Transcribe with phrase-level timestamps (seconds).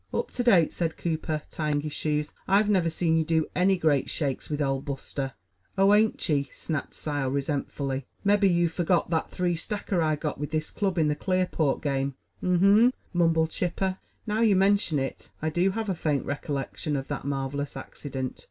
[0.11, 4.09] "Up to date," said Cooper, tying his shoes, "I've never seen you do any great
[4.09, 5.33] shakes with Old Buster."
[5.77, 8.07] "Oh, ain't ye?" snapped Sile resentfully.
[8.23, 12.15] "Mebbe yeou've forgot that three sacker I got with this club in the Clearport game."
[12.41, 13.99] "Um mum," mumbled Chipper.
[14.25, 18.39] "Now you mention it, I do have a faint recollection of that marvelous accident.